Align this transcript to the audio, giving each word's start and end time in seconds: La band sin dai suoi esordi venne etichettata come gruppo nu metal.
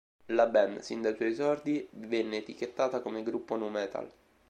La 0.35 0.47
band 0.47 0.79
sin 0.79 0.99
dai 1.03 1.13
suoi 1.15 1.27
esordi 1.27 1.87
venne 1.91 2.37
etichettata 2.37 3.01
come 3.01 3.21
gruppo 3.21 3.55
nu 3.55 3.69
metal. 3.69 4.11